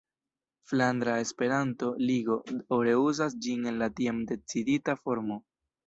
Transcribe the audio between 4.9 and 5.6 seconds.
formo.